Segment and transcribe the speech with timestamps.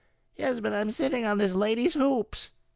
[0.35, 2.49] "Yes, but I'm sitting on this lady's hoops."